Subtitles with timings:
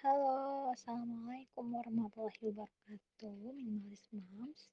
[0.00, 4.72] Halo, assalamualaikum warahmatullahi wabarakatuh, Minimalis Moms.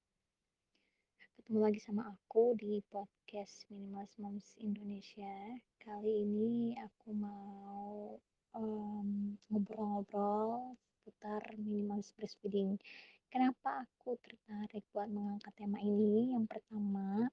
[1.35, 5.59] Ketemu lagi sama aku di podcast Minimalis Moms Indonesia.
[5.83, 8.15] Kali ini aku mau
[8.55, 12.79] um, ngobrol-ngobrol seputar minimalis breastfeeding.
[13.27, 16.31] Kenapa aku tertarik buat mengangkat tema ini?
[16.39, 17.27] Yang pertama,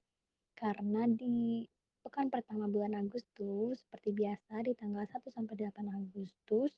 [0.59, 1.63] karena di
[2.03, 6.75] pekan pertama bulan Agustus, seperti biasa di tanggal 1 sampai 8 Agustus,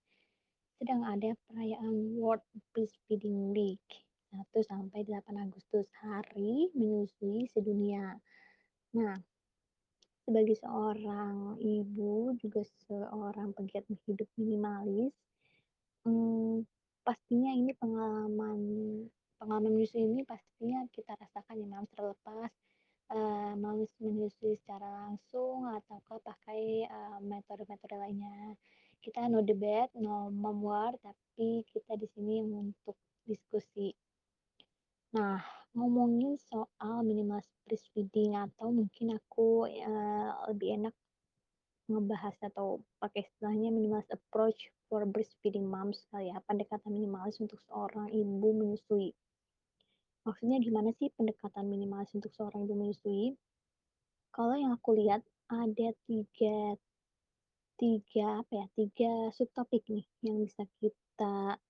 [0.77, 2.45] sedang ada perayaan World
[2.77, 3.81] Breastfeeding Week
[4.29, 8.13] 1 sampai 8 Agustus, Hari Menyusui Sedunia.
[8.93, 9.17] Nah,
[10.29, 15.17] sebagai seorang ibu, juga seorang pegiat hidup minimalis,
[16.05, 16.69] hmm,
[17.01, 18.61] pastinya ini pengalaman
[19.41, 22.53] pengalaman menyusui ini pastinya kita rasakan ya, Mams, terlepas
[23.17, 23.53] uh,
[24.01, 28.53] menyusui secara langsung ataukah pakai uh, metode-metode lainnya
[29.03, 33.93] kita no debat, no memoir, tapi kita di sini untuk diskusi.
[35.15, 35.41] Nah,
[35.77, 40.95] ngomongin soal minimal breastfeeding atau mungkin aku uh, lebih enak
[41.87, 44.59] ngebahas atau pakai istilahnya minimalis approach
[44.91, 49.15] for breastfeeding moms kali ya, pendekatan minimalis untuk seorang ibu menyusui.
[50.27, 53.39] Maksudnya gimana sih pendekatan minimalis untuk seorang ibu menyusui?
[54.35, 56.75] Kalau yang aku lihat ada tiga
[57.77, 61.61] tiga apa ya tiga subtopik nih yang bisa kita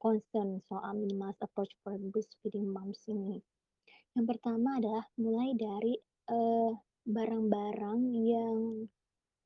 [0.00, 3.44] concern soal minimal approach for breastfeeding moms ini.
[4.16, 5.94] Yang pertama adalah mulai dari
[6.32, 6.72] uh,
[7.04, 8.88] barang-barang yang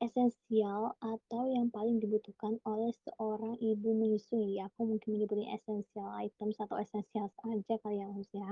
[0.02, 4.62] esensial atau yang paling dibutuhkan oleh seorang ibu menyusui.
[4.62, 8.50] Aku mungkin menyebutnya essential items atau essential saja kali ya, ya.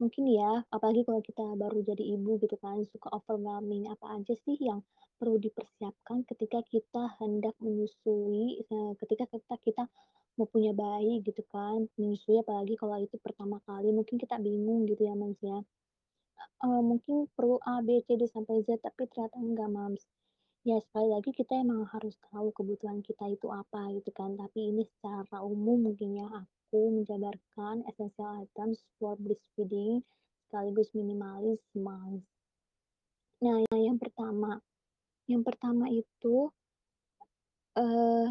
[0.00, 4.56] Mungkin ya, apalagi kalau kita baru jadi ibu gitu kan, suka overwhelming, apa aja sih
[4.60, 4.80] yang
[5.20, 9.84] perlu dipersiapkan ketika kita hendak menyusui, eh, ketika kita kita
[10.50, 15.14] punya bayi gitu kan, menyusui apalagi kalau itu pertama kali, mungkin kita bingung gitu ya,
[15.14, 15.60] Mams, ya.
[16.62, 20.02] Uh, mungkin perlu A, B, C, D, sampai Z, tapi ternyata enggak, Mams.
[20.62, 24.86] Ya sekali lagi kita emang harus tahu kebutuhan kita itu apa gitu kan, tapi ini
[24.86, 30.06] secara umum mungkin ya aku menjabarkan essential items for breastfeeding
[30.46, 32.22] sekaligus minimalis moms.
[33.42, 34.62] Nah, yang pertama
[35.26, 36.54] yang pertama itu,
[37.74, 38.30] uh,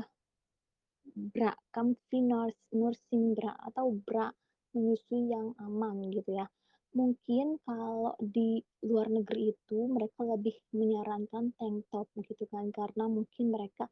[1.11, 2.23] bra, comfy
[2.71, 4.31] nursing bra atau bra
[4.71, 6.47] menyusui yang aman gitu ya.
[6.91, 13.47] Mungkin kalau di luar negeri itu mereka lebih menyarankan tank top gitu kan, karena mungkin
[13.47, 13.87] mereka,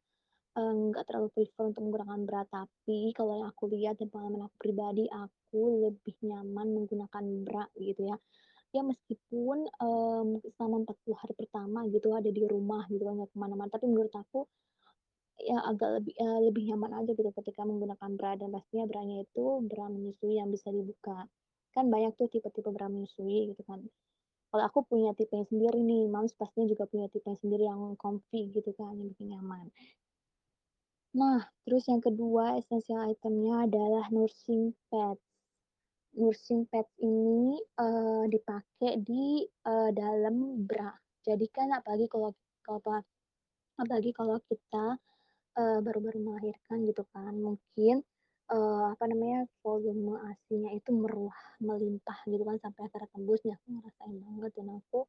[0.52, 2.42] nggak terlalu prefer untuk menggunakan bra.
[2.44, 8.04] Tapi kalau yang aku lihat dan pengalaman aku pribadi, aku lebih nyaman menggunakan bra gitu
[8.12, 8.16] ya.
[8.76, 13.38] Ya meskipun, um, selama 40 hari pertama gitu ada di rumah gitu kan, nggak ke
[13.40, 14.44] mana mana tapi menurut aku,
[15.40, 19.44] ya agak lebih uh, lebih nyaman aja gitu ketika menggunakan bra dan pastinya branya itu
[19.64, 21.24] bra menyusui yang bisa dibuka.
[21.74, 23.80] Kan banyak tuh tipe-tipe bra menyusui gitu kan.
[24.50, 27.94] Kalau aku punya tipe yang sendiri nih, Moms pastinya juga punya tipe yang sendiri yang
[27.94, 29.70] comfy gitu kan, yang bikin nyaman.
[31.14, 35.22] Nah, terus yang kedua essential itemnya adalah nursing pads
[36.18, 40.90] nursing pads ini, uh, dipakai di, uh, dalam bra.
[41.22, 42.34] Jadi kan apalagi kalau
[42.66, 42.98] kalau
[43.78, 44.98] apalagi kalau kita,
[45.54, 48.02] uh, baru-baru melahirkan gitu kan, mungkin,
[48.50, 53.40] uh, apa namanya, volume ASI-nya itu meruah, melimpah gitu kan sampai akhirnya tembus.
[53.46, 55.00] Nah, aku ngerasain banget dan aku,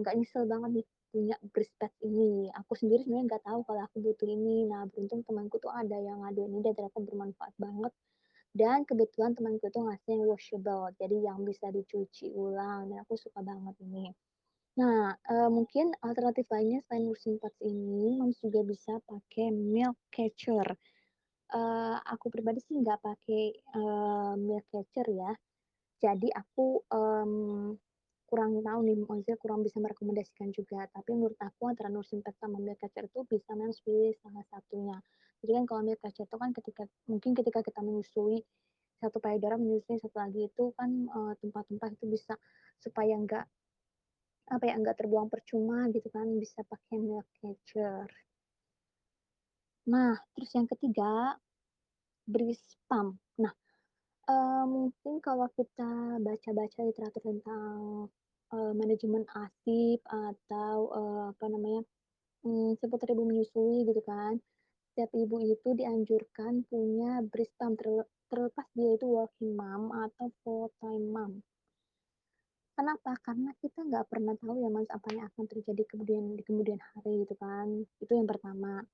[0.00, 1.36] nggak uh, nyesel banget nih punya
[1.80, 2.48] pad ini.
[2.54, 4.64] Aku sendiri sebenarnya nggak tahu kalau aku butuh ini.
[4.70, 7.92] Nah, beruntung temanku tuh ada yang ngaduin ini dan ternyata bermanfaat banget
[8.56, 13.44] dan kebetulan temanku itu ngasih yang washable, jadi yang bisa dicuci ulang dan aku suka
[13.44, 14.08] banget ini.
[14.80, 20.64] Nah, uh, mungkin alternatif lainnya selain nursing pads ini, Moms juga bisa pakai milk catcher.
[21.46, 23.44] Uh, aku pribadi sih nggak pakai,
[23.78, 25.30] uh, milk catcher ya.
[26.02, 27.72] Jadi aku, um,
[28.26, 32.58] kurang tahu nih, maksudnya kurang bisa merekomendasikan juga, tapi menurut aku antara nursing pads sama
[32.58, 33.54] milk catcher itu bisa
[33.86, 34.98] pilih salah satunya.
[35.40, 38.42] Jadi kan kalau milk catcher itu kan ketika mungkin ketika kita menyusui
[38.96, 42.34] satu payudara menyusui satu lagi itu kan uh, tumpah-tumpah itu bisa
[42.80, 43.44] supaya enggak
[44.46, 48.08] apa ya enggak terbuang percuma gitu kan bisa pakai milk catcher.
[49.86, 51.38] Nah, terus yang ketiga
[52.26, 53.22] breast pump.
[53.38, 53.54] Nah,
[54.26, 58.10] uh, mungkin kalau kita baca-baca literatur tentang
[58.50, 61.86] uh, manajemen ASIP atau uh, apa namanya
[62.42, 64.42] um, seputar ibu menyusui gitu kan,
[64.90, 67.78] setiap ibu itu dianjurkan punya breast pump
[68.26, 71.32] terlepas dia itu working mom atau full time mom.
[72.76, 73.16] Kenapa?
[73.22, 77.24] Karena kita nggak pernah tahu ya Mas apa yang akan terjadi kemudian di kemudian hari
[77.24, 77.88] gitu kan.
[78.02, 78.84] Itu yang pertama.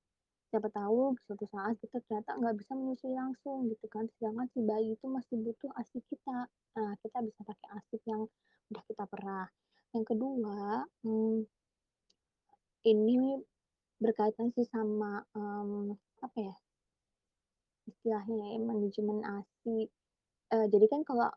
[0.53, 4.93] Siapa tahu suatu saat kita ternyata nggak bisa menyusui langsung gitu kan, sedangkan si bayi
[5.01, 6.45] itu masih butuh ASI kita.
[6.77, 8.29] Nah, kita bisa pakai ASI yang
[8.69, 9.49] udah kita perah.
[9.97, 11.49] Yang kedua, mmm
[12.83, 13.39] ini
[14.03, 15.95] berkaitan sih sama, mmm,
[16.27, 16.55] apa ya
[17.91, 19.79] istilahnya ya, manajemen ASI.
[20.55, 21.29] Eee, jadi kan kalau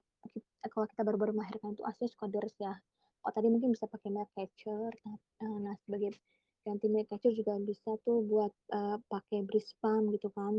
[0.73, 2.25] kalau kita baru-baru melahirkan itu ASInya suka
[2.62, 2.73] ya.
[3.25, 5.17] Oh tadi mungkin bisa pakai milk catcher, nah
[5.65, 6.13] nah sebagai
[6.94, 10.53] milk catcher juga bisa tuh buat, eee, pakai breast pump gitu kan.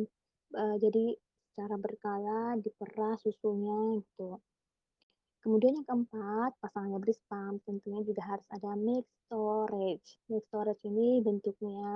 [0.61, 1.05] Eee, jadi
[1.53, 4.29] secara berkala diperah susunya gitu.
[5.44, 10.08] Kemudian yang keempat, pasangannya breast pump tentunya juga harus ada milk storage.
[10.29, 11.87] Milk storage ini bentuknya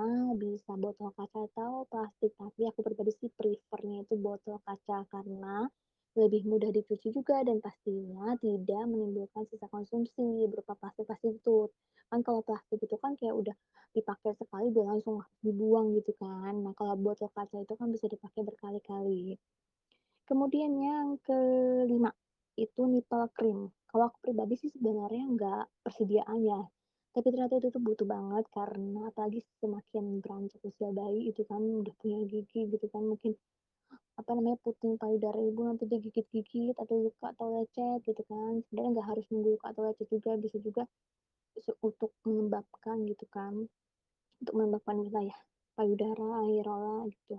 [0.43, 5.67] bisa botol kaca atau plastik, tapi aku pribadi sih prefer-nya itu botol kaca karena
[6.11, 11.71] lebih mudah dicuci juga dan pastinya tidak menimbulkan sisa konsumsi berupa plastik-plastik itu.
[12.11, 13.55] Kan kalau plastik itu kan kayak udah
[13.95, 16.59] dipakai sekali udah langsung dibuang gitu kan.
[16.59, 19.39] Nah, kalau botol kaca itu kan bisa dipakai berkali-kali.
[20.27, 22.11] Kemudian yang kelima,
[22.59, 23.71] itu nipple cream.
[23.87, 26.59] Kalau aku pribadi sih sebenarnya nggak persediaannya,
[27.11, 31.91] tapi ternyata itu tuh butuh banget karena apalagi semakin beranjak usia bayi itu kan udah
[31.99, 33.35] punya gigi gitu kan, mungkin
[34.21, 38.61] apa namanya, puting payudara ibu nanti digigit-gigit atau luka atau lecet gitu kan.
[38.67, 40.83] Sebenarnya nggak harus nunggu luka atau lecet juga, bisa juga
[41.83, 43.53] untuk menyebabkan gitu kan,
[44.41, 45.37] untuk menyebabkan wilayah
[45.77, 47.37] payudara, airola gitu.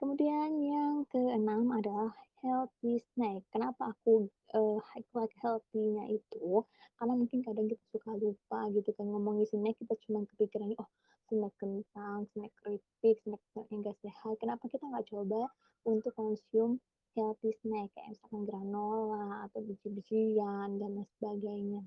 [0.00, 2.10] Kemudian yang keenam adalah
[2.42, 3.44] healthy snack.
[3.54, 6.64] Kenapa aku, eee, highlight healthy-nya itu,
[6.98, 10.90] karena mungkin kadang kita suka lupa gitu kan ngomongin snack kita cuma kepikirannya, oh
[11.30, 13.40] snack kentang, snack keripik, snack
[13.70, 14.34] yang nggak sehat.
[14.42, 15.46] Kenapa kita nggak coba
[15.86, 16.82] untuk konsum
[17.14, 21.82] healthy snack kayak misalkan granola atau biji-bijian dan lain sebagainya.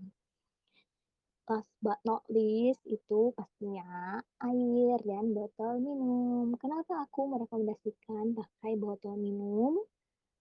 [1.43, 6.55] Last but not least itu pastinya air dan botol minum.
[6.55, 9.83] Kenapa aku merekomendasikan pakai botol minum?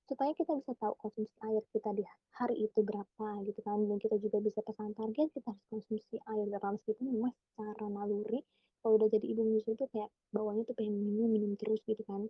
[0.07, 2.07] Supaya kita bisa tahu konsumsi air kita di
[2.39, 6.47] hari itu berapa gitu kan, dan kita juga bisa pasang target kita harus konsumsi air
[6.51, 8.43] berapa, meskipun memang secara naluri
[8.83, 12.29] kalau udah jadi ibu menyusui tuh kayak bawaannya tuh pengen minum minum terus gitu kan.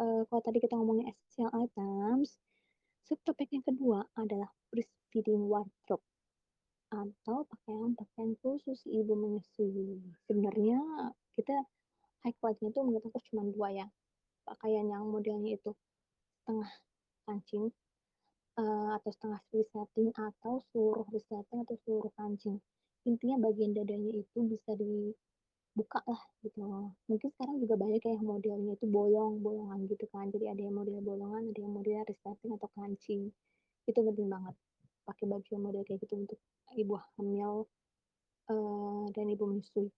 [0.00, 2.28] Eee, kalau tadi kita ngomongin essential items,
[3.08, 6.04] subtopik yang kedua adalah breastfeeding wardrobe
[6.92, 10.00] atau pakaian-pakaian khusus ibu menyusui.
[10.28, 10.78] Sebenarnya
[11.36, 11.56] kita
[12.26, 13.86] highlightnya tuh menurut aku cuma 2 ya,
[14.48, 15.72] pakaian yang modelnya itu
[16.42, 16.70] setengah
[17.26, 17.66] kancing,
[18.60, 22.58] eee, atau setengah resleting atau seluruh resleting atau seluruh kancing.
[23.08, 26.60] Intinya bagian dadanya itu bisa dibuka lah gitu.
[27.08, 31.48] Mungkin sekarang juga banyak ya modelnya itu bolong-bolongan gitu kan, jadi ada yang model bolongan,
[31.48, 33.22] ada yang model resleting atau kancing.
[33.88, 34.54] Itu penting banget
[35.08, 36.38] pakai baju model kayak gitu untuk
[36.76, 37.64] ibu hamil,
[38.52, 39.88] eee, dan ibu menyusui.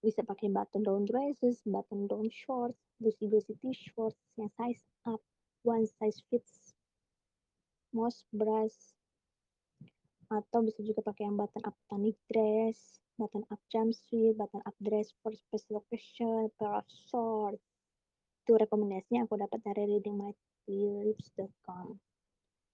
[0.00, 5.20] Bisa pakai button down dresses, button down shorts, gusi-gusi T-shirts yang size up,
[5.62, 6.72] one size fits
[7.92, 8.96] most bras,
[10.32, 15.12] atau bisa juga pakai yang button up tunic dress, button up jumpsuit, button up dress
[15.20, 17.60] for special occasion, pair of shorts.
[18.42, 22.00] Itu rekomendasinya aku dapat dari readingmytips.com.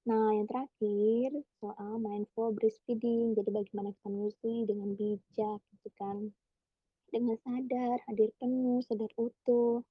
[0.08, 3.36] Nah, yang terakhir soal mindful breastfeeding.
[3.36, 6.32] Jadi bagaimana kita menyusui dengan bijak gitu kan.
[7.12, 9.84] Dengan sadar, hadir penuh, sadar utuh.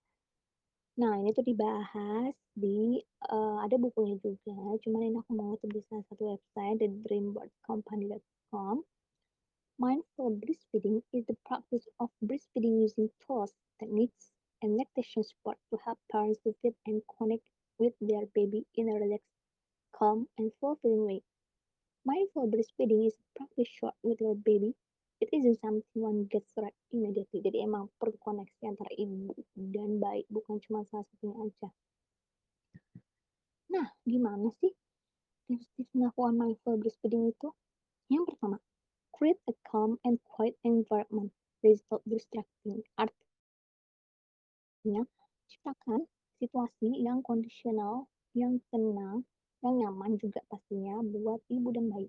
[0.97, 2.97] Nah, ini tuh dibahas di
[3.29, 8.81] eee, ada bukunya juga, cuman ini aku mau salah satu website, the dreamworldcompany.com.
[9.77, 14.33] Mindful breastfeeding is the practice of breastfeeding using tools, techniques,
[14.65, 17.45] and lactation support to help parents to feed and connect
[17.77, 19.37] with their baby in a relaxed,
[19.93, 21.21] calm, and fulfilling way.
[22.05, 24.73] Mindful breastfeeding is a practice short with your baby.
[25.27, 27.43] It isn't something one gets right immediately.
[27.43, 31.67] Jadi emang perlu koneksi antara ibu dan bayi, bukan cuma salah satunya aja.
[33.67, 34.71] Nah, gimana sih
[35.51, 37.51] tips-tips melakukan mindful breastfeeding itu?
[38.07, 38.63] Yang pertama,
[39.11, 42.87] create a calm and quiet environment without distracting.
[42.95, 45.03] Artinya,
[45.51, 46.07] ciptakan
[46.39, 49.27] situasi yang kondisional, yang tenang,
[49.59, 52.07] yang nyaman juga pastinya buat ibu dan bayi.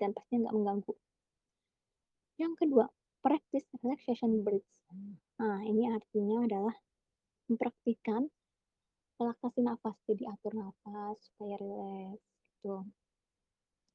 [0.00, 0.96] Dan pastinya nggak mengganggu.
[2.42, 2.86] Yang kedua,
[3.22, 4.74] practice relaxation breaths.
[5.38, 6.74] Nah, ini artinya adalah
[7.50, 8.30] mempraktikkan
[9.20, 12.22] relaksasi nafas, jadi atur nafas supaya rileks
[12.62, 12.86] gitu.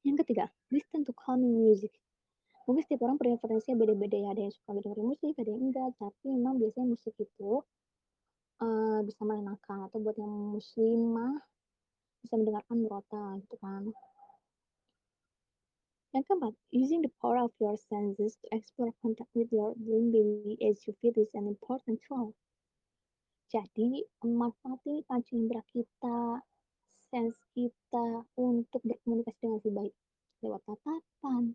[0.04, 1.92] Yang ketiga, listen to calming music.
[2.68, 6.24] Mungkin setiap orang preferensinya beda-beda ya, ada yang suka dengerin musik, ada yang enggak, tapi
[6.36, 7.52] memang biasanya musik itu
[8.60, 11.32] eee, bisa menenangkan atau buat yang muslimah
[12.22, 13.82] bisa mendengarkan murotal gitu kan.
[16.10, 20.58] Yang keempat, using the power of your senses to explore contact with your dream baby
[20.58, 22.34] as you feel is an important tool.
[23.46, 26.42] Jadi, manfaati panca indera kita,
[27.14, 29.94] sense kita untuk berkomunikasi dengan lebih baik.
[30.42, 31.54] Lewat tatapan,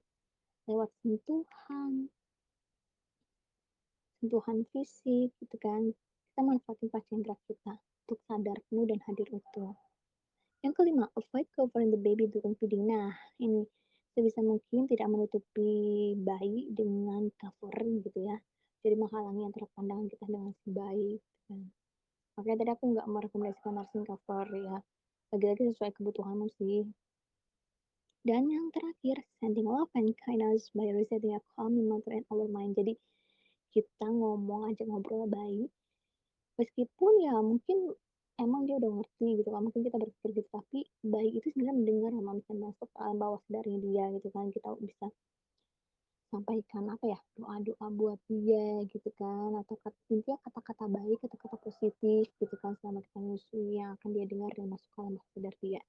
[0.72, 2.08] lewat sentuhan,
[4.24, 5.92] sentuhan fisik gitu kan.
[6.32, 7.76] Kita manfaatin panca indera kita
[8.08, 9.76] untuk sadar penuh dan hadir utuh.
[10.64, 12.88] Yang kelima, avoid covering the baby during feeding.
[12.88, 13.12] Nah,
[13.44, 13.68] ini
[14.16, 18.40] sebisa mungkin tidak menutupi bayi dengan covering gitu ya.
[18.82, 21.20] Jadi menghalangi antara pandangan kita dengan si bayi.
[21.20, 21.60] Gitu kan.
[22.40, 24.78] Makanya tadi aku nggak merekomendasikan nursing cover ya.
[25.36, 26.88] Lagi-lagi sesuai kebutuhanmu sih.
[28.26, 32.74] Dan yang terakhir, sending love and kindness by resetting a calm mental and our mind.
[32.74, 32.98] Jadi
[33.70, 35.70] kita ngomong aja ngobrol baik.
[36.56, 37.94] Meskipun ya mungkin
[38.36, 42.12] emang dia udah ngerti gitu kan mungkin kita berpikir gitu tapi bayi itu sebenarnya mendengar
[42.12, 45.06] sama misalnya masuk ke alam bawah sadarnya dia gitu kan kita bisa
[46.34, 52.28] sampaikan apa ya doa-doa buat dia gitu kan atau kata, intinya kata-kata baik kata-kata positif
[52.42, 55.56] gitu kan selama kita menyusui yang akan dia dengar dan masuk ke alam bawah sadar
[55.64, 55.82] dia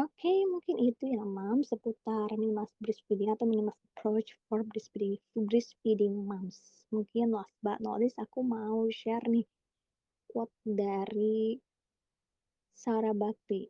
[0.00, 6.16] Oke, okay, mungkin itu ya, Mam, seputar minimal breastfeeding atau minimal approach for breastfeeding, breastfeeding
[6.24, 6.88] moms.
[6.88, 9.44] Mungkin last but not least, aku mau share nih
[10.32, 11.60] quote dari
[12.74, 13.66] Sarah Bhakti.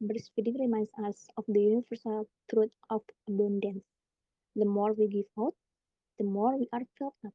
[0.00, 3.84] Breastfeeding reminds us of the universal truth of abundance.
[4.56, 5.54] The more we give out,
[6.18, 7.34] the more we are filled up.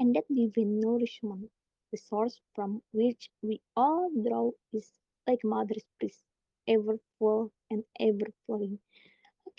[0.00, 1.50] And that divine nourishment,
[1.92, 4.90] the source from which we all draw, is
[5.26, 6.24] like mother's breast,
[6.68, 8.80] ever full and ever flowing.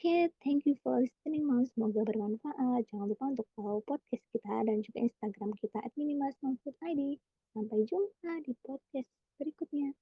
[0.04, 1.64] Oke, okay, thank you for listening, Mom.
[1.64, 2.92] Semoga bermanfaat.
[2.92, 7.24] Jangan lupa untuk follow podcast kita dan juga Instagram kita at minimalsmomfood.id.
[7.56, 9.08] Sampai jumpa di podcast
[9.40, 9.96] berikutnya.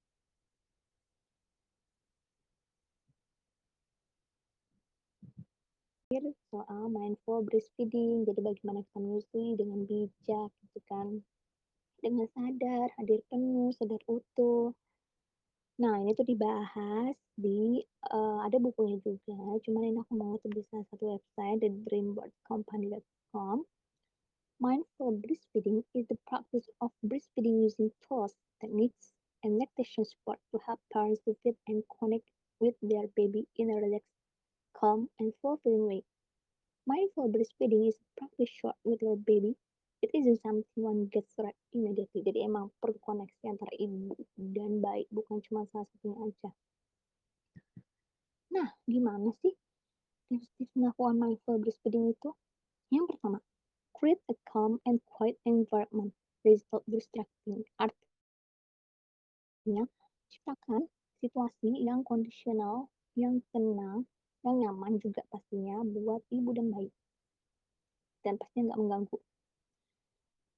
[6.49, 11.21] soal mindful breastfeeding, jadi bagaimana kita menyusui dengan bijak gitu kan.
[12.01, 14.73] Dengan sadar, hadir penuh, sadar utuh.
[15.81, 17.81] Nah, ini tuh dibahas di
[18.13, 19.33] uh, ada bukunya juga,
[19.65, 23.65] cuman ini aku mau salah satu website the dreambirdcompany.com
[24.61, 29.11] Mindful breastfeeding is the practice of breastfeeding using tools, techniques,
[29.41, 33.81] and lactation support to help parents to feed and connect with their baby in a
[33.81, 34.13] relaxed,
[34.77, 36.03] calm, and fulfilling way.
[36.85, 39.57] Mindful breastfeeding is a practice short with your baby.
[40.01, 42.25] It isn't something one gets right immediately.
[42.25, 46.49] Jadi emang perlu koneksi antara ibu dan bayi, bukan cuma salah satunya aja.
[48.51, 49.53] Nah, gimana sih
[50.27, 52.33] tips-tips melakukan mindful breastfeeding itu?
[52.89, 53.39] Yang pertama,
[53.93, 57.61] create a calm and quiet environment without distracting.
[57.77, 58.01] Artinya,
[60.33, 60.89] ciptakan
[61.21, 64.09] situasi yang kondisional, yang tenang,
[64.41, 66.89] yang nyaman juga pastinya buat ibu dan bayi.
[68.25, 69.21] Dan pastinya nggak mengganggu.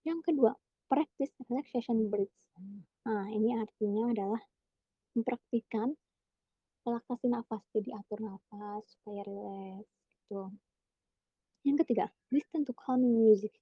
[0.03, 0.51] Yang kedua,
[0.91, 2.43] practice relaxation breaths.
[3.07, 4.41] Nah, ini artinya adalah
[5.15, 5.95] mempraktikkan
[6.83, 7.63] relaksasi nafas.
[7.72, 9.88] Jadi atur nafas supaya relax
[10.24, 10.51] gitu.
[11.63, 13.55] Yang ketiga, listen to calming music.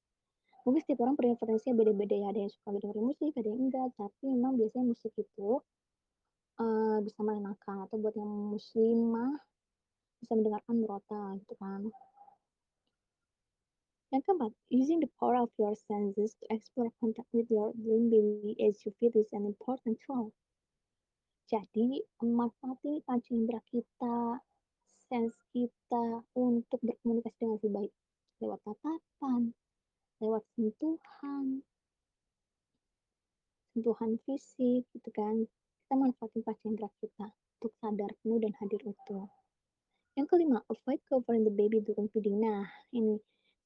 [0.65, 2.27] Mungkin setiap orang preferensinya beda-beda ya.
[2.33, 3.89] Ada yang suka dengerin musik, ada yang enggak.
[3.97, 5.61] Tapi memang biasanya musik itu
[6.57, 7.85] uh, bisa menenangkan.
[7.85, 9.37] Atau buat yang muslimah
[10.21, 11.81] bisa mendengarkan murota gitu kan.
[14.11, 18.59] Yang keempat, using the power of your senses to explore contact with your dream baby
[18.59, 20.35] as you feel is an important tool.
[21.47, 24.43] Jadi, memanfaati panca indera kita,
[25.07, 27.91] sense kita untuk berkomunikasi dengan lebih baik
[28.43, 29.55] lewat tatapan,
[30.19, 31.63] lewat sentuhan,
[33.71, 35.47] sentuhan fisik gitu kan.
[35.87, 39.31] Kita manfaatin panca indera kita untuk sadar penuh dan hadir utuh.
[40.19, 42.43] Yang kelima, avoid covering the baby during feeding.
[42.43, 43.15] Nah, ini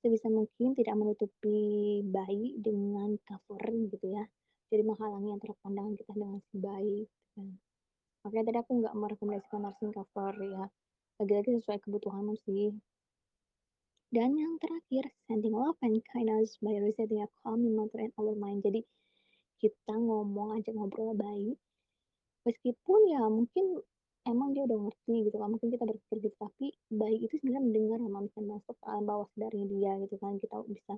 [0.05, 4.21] sebisa mungkin tidak menutupi bayi dengan covering gitu ya.
[4.69, 7.09] Jadi menghalangi antara pandangan kita dengan si bayi.
[7.09, 7.49] Gitu kan.
[8.21, 10.69] Makanya tadi aku nggak merekomendasikan nursing cover ya
[11.15, 12.75] lagi-lagi sesuai kebutuhanmu sih.
[14.13, 18.61] Dan yang terakhir, sending love and kindness by resetting a calm mental and our mind.
[18.61, 18.85] Jadi
[19.57, 21.57] kita ngomong aja ngobrol baik.
[22.45, 23.81] Meskipun ya mungkin
[24.25, 27.99] emang dia udah ngerti gitu kan mungkin kita berpikir gitu tapi bayi itu sebenarnya mendengar
[28.01, 30.93] sama misalnya masuk ke alam bawah sadarnya dia gitu kan kita bisa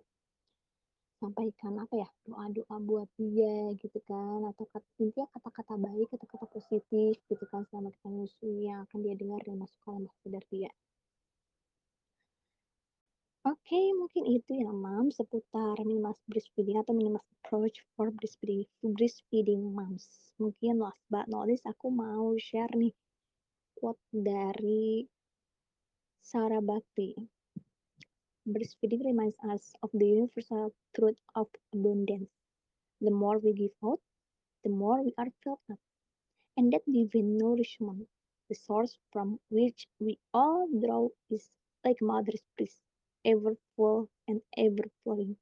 [1.17, 7.17] sampaikan apa ya doa-doa buat dia gitu kan atau kata, intinya kata-kata baik kata-kata positif
[7.25, 10.45] gitu kan selama kita menyusui yang akan dia dengar dan masuk ke alam bawah sadar
[10.53, 10.71] dia
[13.47, 19.71] Oke, okay, mungkin itu ya, Mam, seputar minimal breastfeeding atau minimal approach for breastfeeding, breastfeeding
[19.71, 20.35] moms.
[20.35, 22.91] Mungkin last but not least, aku mau share nih
[23.79, 25.07] quote dari
[26.21, 27.15] Sarah Bakti.
[28.47, 32.29] Breastfeeding reminds us of the universal truth of abundance.
[33.01, 33.99] The more we give out,
[34.63, 35.79] the more we are filled up.
[36.57, 38.07] And that divine nourishment,
[38.49, 41.49] the source from which we all draw, is
[41.85, 42.81] like mother's breast,
[43.25, 45.37] ever full and ever flowing.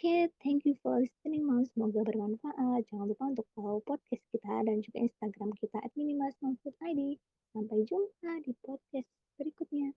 [0.00, 1.60] Oke, okay, thank you for listening, Mom.
[1.60, 2.88] Semoga bermanfaat.
[2.88, 5.92] Jangan lupa untuk follow podcast kita dan juga Instagram kita at.
[7.52, 9.04] Sampai jumpa di podcast
[9.36, 9.92] berikutnya.